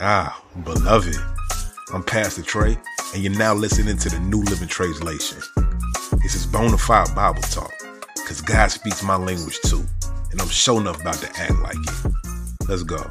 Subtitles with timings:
[0.00, 1.16] Ah, beloved.
[1.92, 2.78] I'm Pastor Trey,
[3.14, 5.38] and you're now listening to the New Living Translation.
[6.22, 7.72] This is bona fide Bible talk,
[8.14, 9.84] because God speaks my language too,
[10.30, 12.12] and I'm sure enough about to act like it.
[12.68, 13.10] Let's go.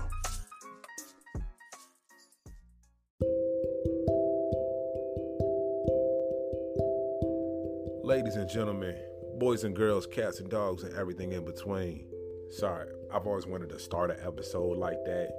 [8.04, 8.96] Ladies and gentlemen,
[9.40, 12.08] boys and girls, cats and dogs, and everything in between.
[12.52, 15.30] Sorry, I've always wanted to start an episode like that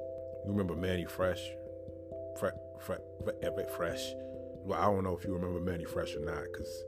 [0.45, 1.41] You remember Mannie Fresh?
[2.39, 2.49] Fre-
[2.81, 4.13] Fre- Fre- Fresh.
[4.65, 6.85] Well, I don't know if you remember Mannie Fresh or not, because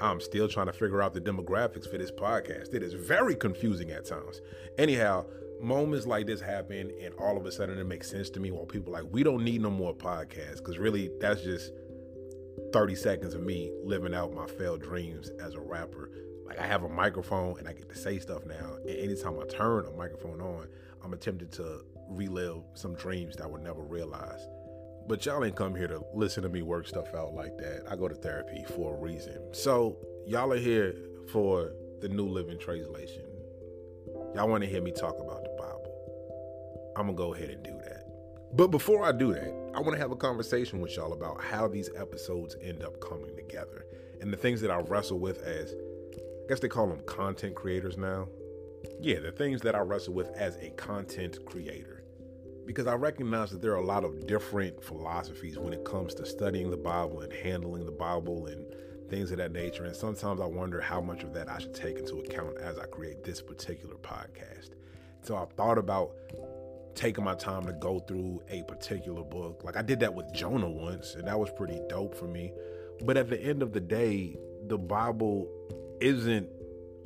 [0.00, 2.74] I'm still trying to figure out the demographics for this podcast.
[2.74, 4.40] It is very confusing at times.
[4.78, 5.26] Anyhow,
[5.60, 8.50] moments like this happen, and all of a sudden it makes sense to me.
[8.50, 11.72] While people like, we don't need no more podcasts, because really, that's just
[12.72, 16.10] 30 seconds of me living out my failed dreams as a rapper.
[16.46, 18.76] Like I have a microphone and I get to say stuff now.
[18.86, 20.68] And anytime I turn a microphone on,
[21.02, 24.48] I'm attempting to relive some dreams that were never realized.
[25.08, 27.84] But y'all ain't come here to listen to me work stuff out like that.
[27.90, 29.52] I go to therapy for a reason.
[29.52, 30.94] So y'all are here
[31.32, 33.24] for the New Living Translation.
[34.34, 36.92] Y'all want to hear me talk about the Bible.
[36.96, 38.06] I'm going to go ahead and do that.
[38.54, 41.66] But before I do that, I want to have a conversation with y'all about how
[41.66, 43.86] these episodes end up coming together
[44.20, 45.74] and the things that I wrestle with as, I
[46.52, 48.28] guess they call them content creators now.
[49.00, 52.04] Yeah, the things that I wrestle with as a content creator
[52.66, 56.26] because I recognize that there are a lot of different philosophies when it comes to
[56.26, 58.66] studying the Bible and handling the Bible and
[59.08, 59.86] things of that nature.
[59.86, 62.84] And sometimes I wonder how much of that I should take into account as I
[62.84, 64.72] create this particular podcast.
[65.22, 66.10] So I've thought about
[66.94, 69.62] taking my time to go through a particular book.
[69.64, 72.52] Like I did that with Jonah once, and that was pretty dope for me.
[73.06, 74.36] But at the end of the day,
[74.66, 75.48] the Bible
[76.02, 76.48] isn't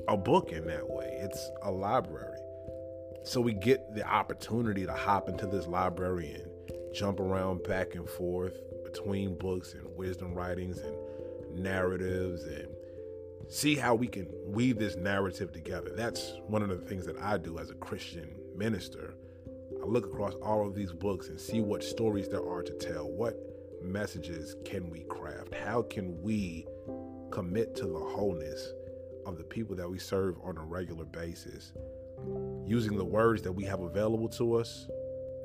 [0.09, 2.39] a book in that way, it's a library.
[3.25, 8.09] So we get the opportunity to hop into this library and jump around back and
[8.09, 10.97] forth between books and wisdom writings and
[11.63, 12.69] narratives and
[13.49, 15.91] see how we can weave this narrative together.
[15.95, 19.15] That's one of the things that I do as a Christian minister.
[19.83, 23.11] I look across all of these books and see what stories there are to tell.
[23.11, 23.37] What
[23.83, 25.55] messages can we craft?
[25.55, 26.67] How can we
[27.31, 28.73] commit to the wholeness
[29.27, 31.73] of the people that we serve on a regular basis?
[32.67, 34.89] using the words that we have available to us,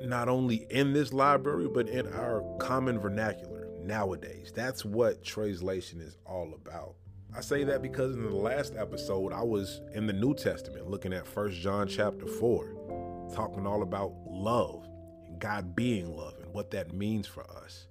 [0.02, 4.52] not only in this library, but in our common vernacular nowadays.
[4.54, 6.94] That's what translation is all about.
[7.34, 11.12] I say that because in the last episode, I was in the New Testament looking
[11.12, 14.86] at First John chapter 4, talking all about love
[15.26, 17.86] and God being love and what that means for us.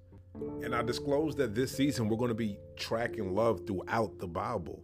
[0.62, 4.82] And I disclosed that this season we're going to be tracking love throughout the Bible.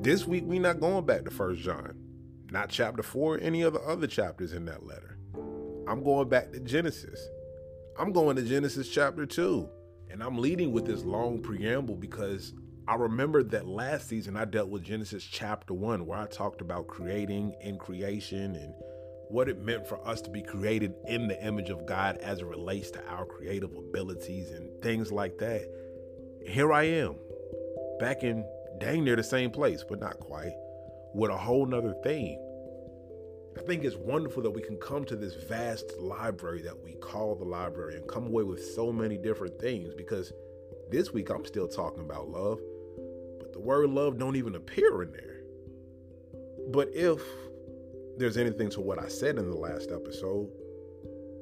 [0.00, 2.06] This week we're not going back to First John
[2.50, 5.18] not chapter four, or any of the other chapters in that letter.
[5.88, 7.28] I'm going back to Genesis.
[7.98, 9.68] I'm going to Genesis chapter two.
[10.10, 12.54] And I'm leading with this long preamble because
[12.88, 16.86] I remember that last season I dealt with Genesis chapter one, where I talked about
[16.86, 18.72] creating in creation and
[19.28, 22.46] what it meant for us to be created in the image of God as it
[22.46, 25.68] relates to our creative abilities and things like that.
[26.46, 27.16] Here I am,
[27.98, 28.44] back in
[28.78, 30.52] dang near the same place, but not quite
[31.14, 32.38] with a whole nother theme.
[33.56, 37.34] I think it's wonderful that we can come to this vast library that we call
[37.34, 40.32] the library and come away with so many different things because
[40.90, 42.60] this week I'm still talking about love,
[43.38, 45.40] but the word love don't even appear in there.
[46.68, 47.22] But if
[48.18, 50.50] there's anything to what I said in the last episode,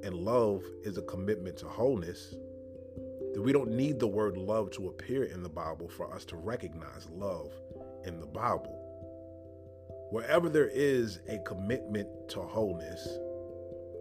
[0.04, 2.34] and love is a commitment to wholeness,
[3.34, 6.36] then we don't need the word love to appear in the Bible for us to
[6.36, 7.52] recognize love
[8.04, 8.80] in the Bible.
[10.10, 13.08] Wherever there is a commitment to wholeness,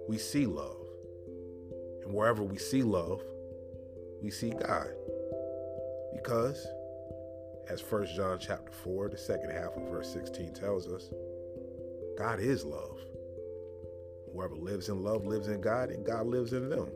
[0.07, 0.77] we see love.
[2.03, 3.23] And wherever we see love,
[4.21, 4.89] we see God.
[6.13, 6.67] Because,
[7.67, 11.09] as 1 John chapter 4, the second half of verse 16 tells us,
[12.19, 12.99] God is love.
[14.31, 16.89] Whoever lives in love lives in God, and God lives in them.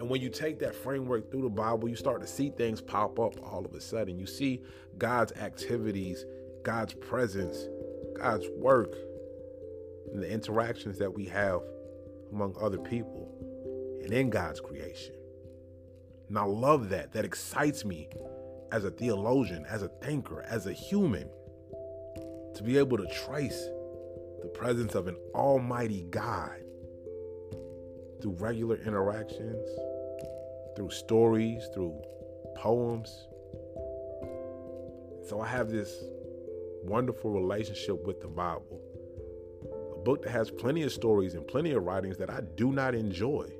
[0.00, 3.20] And when you take that framework through the Bible, you start to see things pop
[3.20, 4.18] up all of a sudden.
[4.18, 4.62] You see
[4.98, 6.24] God's activities
[6.62, 7.68] God's presence,
[8.14, 8.94] God's work,
[10.12, 11.60] and the interactions that we have
[12.32, 13.32] among other people
[14.02, 15.14] and in God's creation.
[16.28, 17.12] And I love that.
[17.12, 18.08] That excites me
[18.72, 21.28] as a theologian, as a thinker, as a human,
[22.54, 23.68] to be able to trace
[24.42, 26.62] the presence of an almighty God
[28.20, 29.66] through regular interactions,
[30.76, 32.00] through stories, through
[32.56, 33.26] poems.
[35.28, 36.04] So I have this
[36.82, 38.80] wonderful relationship with the Bible.
[39.94, 42.94] A book that has plenty of stories and plenty of writings that I do not
[42.94, 43.50] enjoy.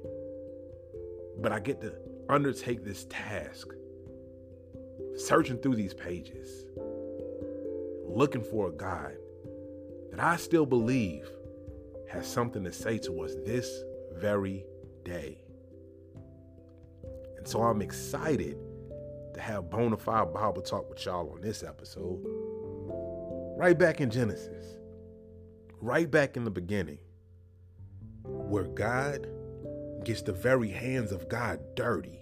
[1.38, 1.94] But I get to
[2.28, 3.68] undertake this task,
[5.16, 6.64] searching through these pages,
[8.06, 9.16] looking for a God
[10.10, 11.28] that I still believe
[12.08, 13.82] has something to say to us this
[14.14, 14.64] very
[15.04, 15.38] day.
[17.40, 18.58] And so I'm excited
[19.32, 22.20] to have bona fide Bible Talk with y'all on this episode.
[23.56, 24.76] Right back in Genesis,
[25.80, 26.98] right back in the beginning,
[28.24, 29.26] where God
[30.04, 32.20] gets the very hands of God dirty,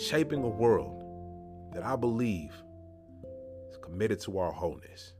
[0.00, 1.02] shaping a world
[1.74, 2.52] that I believe
[3.68, 5.12] is committed to our wholeness.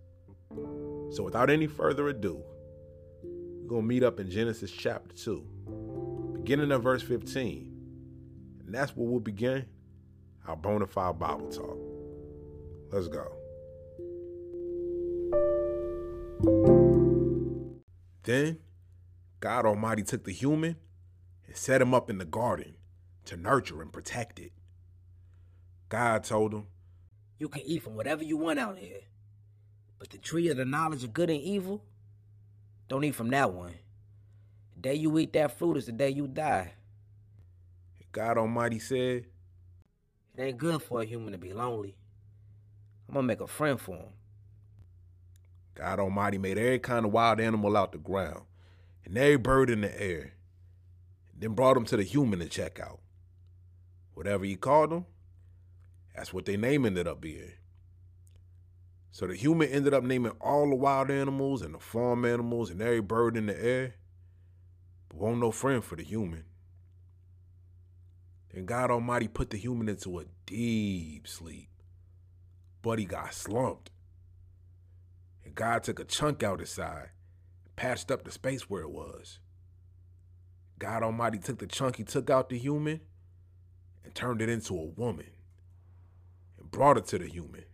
[1.10, 2.40] So, without any further ado,
[3.24, 7.73] we're going to meet up in Genesis chapter 2, beginning of verse 15.
[8.66, 9.66] And that's where we'll begin
[10.46, 11.78] our bona fide Bible talk.
[12.90, 13.32] Let's go.
[18.24, 18.58] Then
[19.40, 20.76] God Almighty took the human
[21.46, 22.76] and set him up in the garden
[23.26, 24.52] to nurture and protect it.
[25.88, 26.66] God told him,
[27.38, 29.00] You can eat from whatever you want out here,
[29.98, 31.84] but the tree of the knowledge of good and evil,
[32.88, 33.74] don't eat from that one.
[34.74, 36.72] The day you eat that fruit is the day you die.
[38.14, 39.26] God Almighty said,
[40.36, 41.96] It ain't good for a human to be lonely.
[43.08, 44.12] I'm gonna make a friend for him.
[45.74, 48.42] God Almighty made every kind of wild animal out the ground
[49.04, 50.34] and every bird in the air,
[51.36, 53.00] then brought them to the human to check out.
[54.14, 55.06] Whatever he called them,
[56.14, 57.54] that's what their name ended up being.
[59.10, 62.80] So the human ended up naming all the wild animals and the farm animals and
[62.80, 63.96] every bird in the air,
[65.08, 66.44] but won't no friend for the human.
[68.54, 71.70] And God Almighty put the human into a deep sleep,
[72.82, 73.90] but he got slumped.
[75.44, 77.10] And God took a chunk out his side,
[77.74, 79.40] patched up the space where it was.
[80.78, 83.00] God Almighty took the chunk he took out the human
[84.04, 85.30] and turned it into a woman
[86.58, 87.64] and brought it to the human.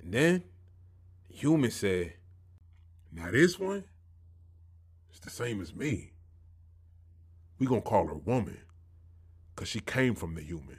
[0.00, 0.42] And then
[1.28, 2.14] the human said,
[3.12, 3.84] Now this one,
[5.10, 6.14] it's the same as me.
[7.58, 8.58] We gonna call her woman,
[9.60, 10.78] cause she came from the human.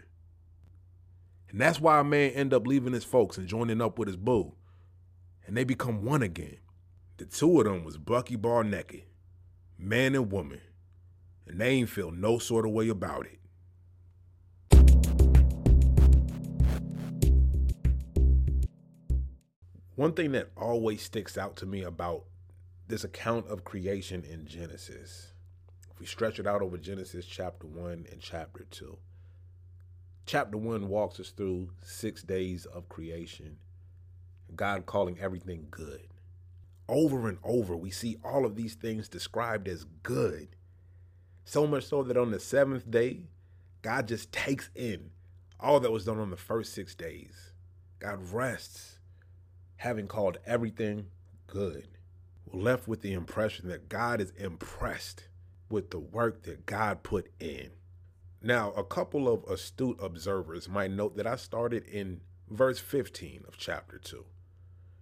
[1.51, 4.17] And that's why a man end up leaving his folks and joining up with his
[4.17, 4.55] boo.
[5.45, 6.57] And they become one again.
[7.17, 9.03] The two of them was Bucky Bar naked,
[9.77, 10.61] man and woman.
[11.45, 13.37] And they ain't feel no sort of way about it.
[19.93, 22.23] One thing that always sticks out to me about
[22.87, 25.33] this account of creation in Genesis,
[26.01, 28.97] we stretch it out over Genesis chapter 1 and chapter 2,
[30.25, 33.57] chapter 1 walks us through six days of creation,
[34.55, 36.07] God calling everything good.
[36.89, 40.55] Over and over, we see all of these things described as good.
[41.45, 43.27] So much so that on the seventh day,
[43.83, 45.11] God just takes in
[45.59, 47.51] all that was done on the first six days.
[47.99, 48.97] God rests
[49.75, 51.09] having called everything
[51.45, 51.89] good,
[52.47, 55.27] we're left with the impression that God is impressed
[55.71, 57.71] with the work that God put in.
[58.41, 63.57] Now, a couple of astute observers might note that I started in verse 15 of
[63.57, 64.25] chapter 2.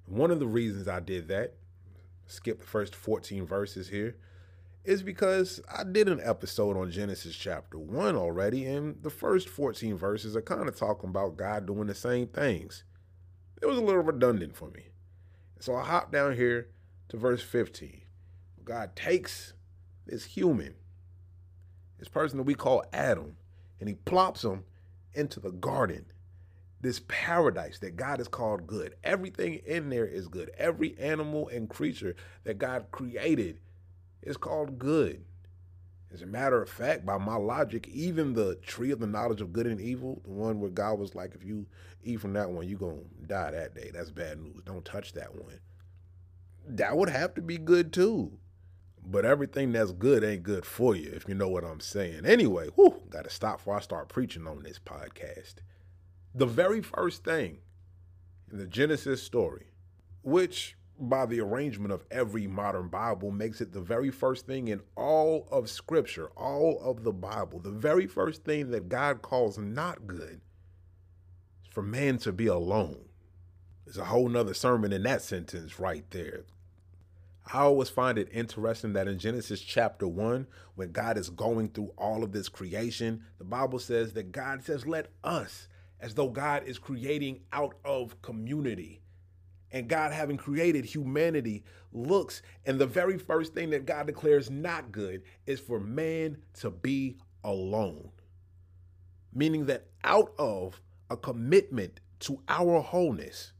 [0.05, 1.55] One of the reasons I did that,
[2.27, 4.17] skip the first 14 verses here,
[4.83, 9.97] is because I did an episode on Genesis chapter 1 already, and the first 14
[9.97, 12.83] verses are kind of talking about God doing the same things
[13.61, 14.87] it was a little redundant for me.
[15.59, 16.69] So I hop down here
[17.09, 18.01] to verse 15.
[18.63, 19.53] God takes
[20.09, 20.75] this human,
[21.99, 23.35] this person that we call Adam,
[23.79, 24.63] and he plops him
[25.13, 26.05] into the garden,
[26.81, 28.95] this paradise that God has called good.
[29.03, 30.51] Everything in there is good.
[30.57, 33.59] Every animal and creature that God created
[34.21, 35.23] is called good.
[36.11, 39.53] As a matter of fact, by my logic, even the tree of the knowledge of
[39.53, 41.67] good and evil, the one where God was like, if you
[42.03, 43.91] eat from that one, you're going to die that day.
[43.93, 44.61] That's bad news.
[44.65, 45.59] Don't touch that one.
[46.67, 48.31] That would have to be good too.
[49.05, 52.25] But everything that's good ain't good for you, if you know what I'm saying.
[52.25, 55.55] Anyway, whew, got to stop before I start preaching on this podcast.
[56.35, 57.59] The very first thing
[58.51, 59.67] in the Genesis story,
[60.21, 64.81] which by the arrangement of every modern Bible, makes it the very first thing in
[64.95, 70.05] all of Scripture, all of the Bible, the very first thing that God calls not
[70.05, 70.41] good
[71.63, 73.05] is for man to be alone.
[73.85, 76.43] There's a whole nother sermon in that sentence right there.
[77.51, 81.93] I always find it interesting that in Genesis chapter 1, when God is going through
[81.97, 85.67] all of this creation, the Bible says that God says, Let us,
[85.99, 89.01] as though God is creating out of community
[89.71, 94.91] and God having created humanity looks, and the very first thing that God declares not
[94.91, 98.09] good is for man to be alone.
[99.33, 103.53] Meaning that out of a commitment to our wholeness,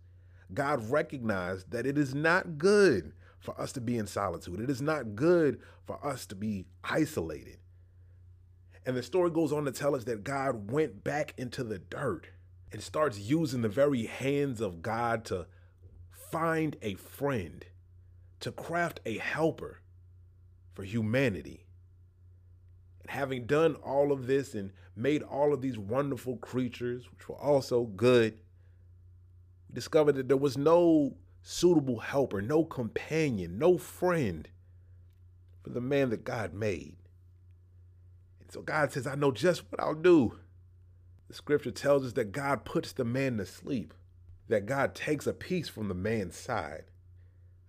[0.53, 4.59] God recognized that it is not good for us to be in solitude.
[4.59, 7.57] It is not good for us to be isolated.
[8.85, 12.27] And the story goes on to tell us that God went back into the dirt
[12.71, 15.47] and starts using the very hands of God to
[16.31, 17.65] find a friend,
[18.41, 19.81] to craft a helper
[20.73, 21.65] for humanity.
[23.01, 27.39] And having done all of this and made all of these wonderful creatures, which were
[27.39, 28.39] also good,
[29.67, 34.47] we discovered that there was no suitable helper, no companion, no friend
[35.63, 36.95] for the man that God made.
[38.41, 40.39] And so God says, I know just what I'll do.
[41.27, 43.93] The scripture tells us that God puts the man to sleep
[44.49, 46.85] that God takes a piece from the man's side,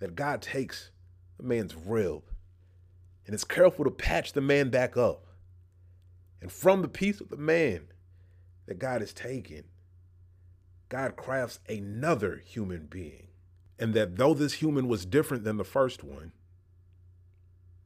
[0.00, 0.91] that God takes
[1.37, 2.23] the man's rib
[3.27, 5.27] and is careful to patch the man back up.
[6.41, 7.89] And from the piece of the man
[8.67, 9.65] that God has taken,
[10.89, 13.29] God crafts another human being.
[13.80, 16.32] And that though this human was different than the first one,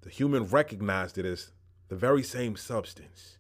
[0.02, 1.52] the human recognized it as
[1.88, 3.38] the very same substance.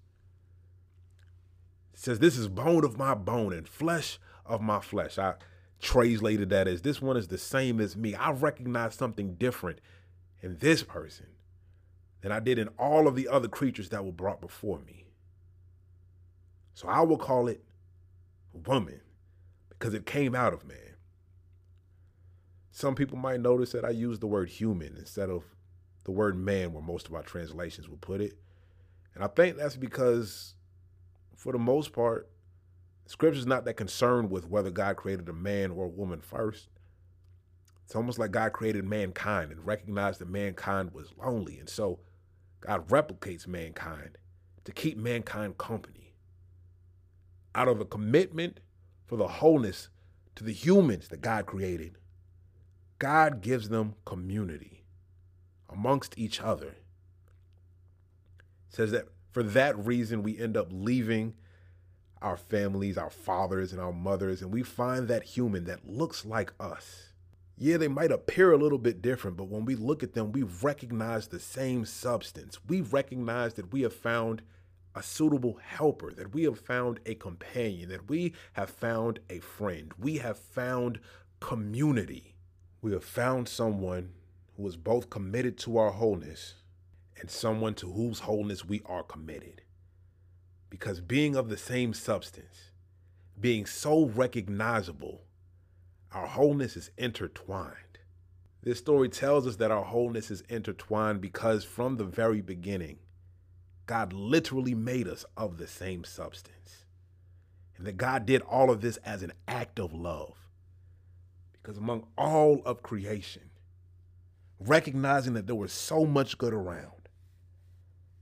[1.92, 5.18] It says, This is bone of my bone and flesh of my flesh.
[5.18, 5.34] I
[5.80, 8.14] translated that as this one is the same as me.
[8.14, 9.80] I recognize something different
[10.40, 11.26] in this person
[12.20, 15.08] than I did in all of the other creatures that were brought before me.
[16.72, 17.64] So I will call it
[18.52, 19.00] woman
[19.68, 20.83] because it came out of man.
[22.76, 25.44] Some people might notice that I use the word human instead of
[26.02, 28.36] the word man, where most of our translations will put it.
[29.14, 30.54] And I think that's because,
[31.36, 32.28] for the most part,
[33.06, 36.66] scripture is not that concerned with whether God created a man or a woman first.
[37.84, 41.60] It's almost like God created mankind and recognized that mankind was lonely.
[41.60, 42.00] And so
[42.60, 44.18] God replicates mankind
[44.64, 46.16] to keep mankind company.
[47.54, 48.58] Out of a commitment
[49.06, 49.90] for the wholeness
[50.34, 51.98] to the humans that God created,
[53.04, 54.82] God gives them community
[55.68, 56.68] amongst each other.
[58.38, 61.34] It says that for that reason, we end up leaving
[62.22, 66.54] our families, our fathers, and our mothers, and we find that human that looks like
[66.58, 67.12] us.
[67.58, 70.42] Yeah, they might appear a little bit different, but when we look at them, we
[70.42, 72.58] recognize the same substance.
[72.66, 74.40] We recognize that we have found
[74.94, 79.92] a suitable helper, that we have found a companion, that we have found a friend.
[79.98, 81.00] We have found
[81.40, 82.33] community.
[82.84, 84.10] We have found someone
[84.58, 86.56] who is both committed to our wholeness
[87.18, 89.62] and someone to whose wholeness we are committed
[90.68, 92.72] because being of the same substance,
[93.40, 95.22] being so recognizable,
[96.12, 98.00] our wholeness is intertwined.
[98.62, 102.98] This story tells us that our wholeness is intertwined because from the very beginning,
[103.86, 106.84] God literally made us of the same substance.
[107.78, 110.43] And that God did all of this as an act of love.
[111.64, 113.48] Because among all of creation,
[114.60, 117.08] recognizing that there was so much good around,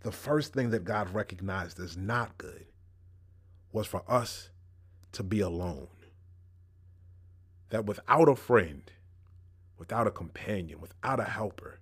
[0.02, 2.66] the first thing that God recognized as not good
[3.72, 4.50] was for us
[5.10, 5.88] to be alone.
[7.70, 8.88] That without a friend,
[9.76, 11.80] without a companion, without a helper,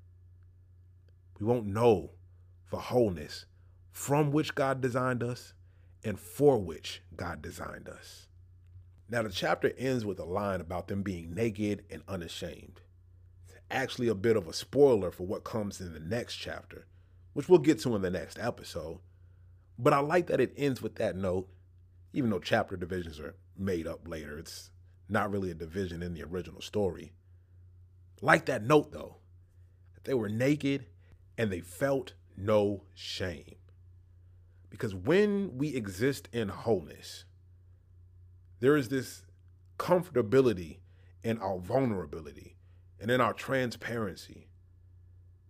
[1.39, 2.13] we won't know
[2.71, 3.45] the wholeness
[3.93, 5.53] from which God designed us
[6.03, 8.30] and for which God designed us.
[9.11, 12.81] Now, the chapter ends with a line about them being naked and unashamed.
[13.49, 16.87] It's actually a bit of a spoiler for what comes in the next chapter,
[17.33, 19.01] which we'll get to in the next episode.
[19.77, 21.49] But I like that it ends with that note,
[22.13, 24.39] even though chapter divisions are made up later.
[24.39, 24.71] It's
[25.09, 27.13] not really a division in the original story.
[28.21, 29.17] Like that note, though,
[29.95, 30.87] that they were naked
[31.37, 33.57] and they felt no shame.
[34.69, 37.25] Because when we exist in wholeness,
[38.61, 39.23] there is this
[39.79, 40.79] comfortability
[41.23, 42.57] in our vulnerability
[43.01, 44.49] and in our transparency.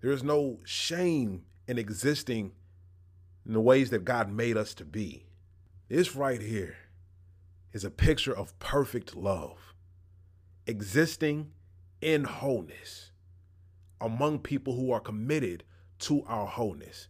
[0.00, 2.52] There is no shame in existing
[3.44, 5.26] in the ways that God made us to be.
[5.88, 6.76] This right here
[7.72, 9.74] is a picture of perfect love,
[10.66, 11.50] existing
[12.00, 13.10] in wholeness
[14.00, 15.64] among people who are committed
[15.98, 17.08] to our wholeness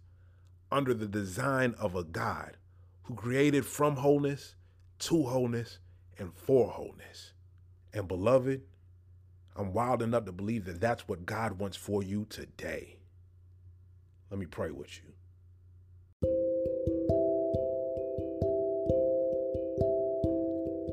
[0.73, 2.57] under the design of a God
[3.03, 4.55] who created from wholeness
[5.01, 5.79] to wholeness
[6.21, 7.33] and for wholeness.
[7.93, 8.61] And beloved,
[9.57, 12.99] I'm wild enough to believe that that's what God wants for you today.
[14.31, 15.13] Let me pray with you.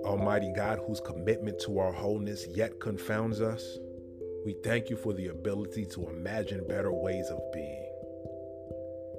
[0.03, 3.77] Almighty God, whose commitment to our wholeness yet confounds us,
[4.45, 7.91] we thank you for the ability to imagine better ways of being.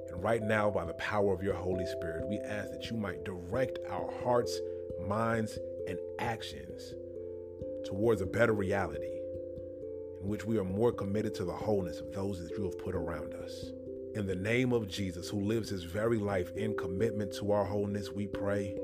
[0.09, 3.23] And right now, by the power of your Holy Spirit, we ask that you might
[3.23, 4.59] direct our hearts,
[5.07, 6.93] minds, and actions
[7.85, 9.19] towards a better reality
[10.21, 12.95] in which we are more committed to the wholeness of those that you have put
[12.95, 13.71] around us.
[14.15, 18.11] In the name of Jesus, who lives his very life in commitment to our wholeness,
[18.11, 18.75] we pray.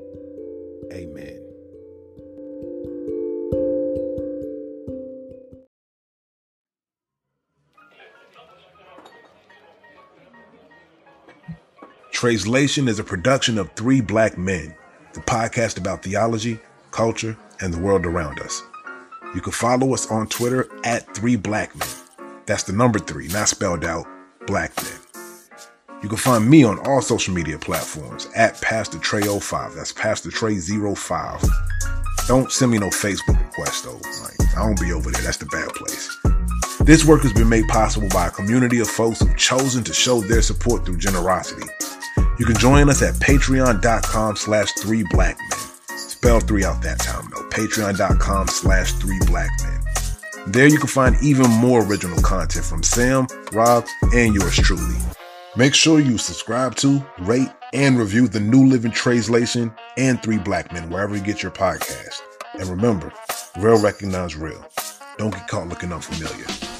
[0.93, 1.41] Amen.
[12.11, 14.73] Translation is a production of Three Black Men,
[15.13, 16.59] the podcast about theology,
[16.95, 18.63] culture, and the world around us.
[19.35, 21.89] You can follow us on Twitter at Three Black Men.
[22.45, 24.07] That's the number three, not spelled out,
[24.47, 24.93] Black Men.
[26.01, 29.75] You can find me on all social media platforms at Pastor Trey05.
[29.75, 31.49] That's Pastor Trey05.
[32.27, 33.99] Don't send me no Facebook request though.
[34.23, 35.21] Like, I don't be over there.
[35.21, 36.17] That's the bad place.
[36.81, 40.21] This work has been made possible by a community of folks who've chosen to show
[40.21, 41.67] their support through generosity.
[42.39, 45.74] You can join us at patreon.com slash three black men.
[46.25, 47.47] Spell three out that time though.
[47.49, 49.79] Patreon.com slash three black men.
[50.47, 54.97] There you can find even more original content from Sam, Rob, and yours truly.
[55.55, 60.73] Make sure you subscribe to, rate, and review the New Living Translation and Three Black
[60.73, 62.21] Men wherever you get your podcast.
[62.55, 63.13] And remember,
[63.59, 64.65] real recognize real.
[65.19, 66.74] Don't get caught looking unfamiliar.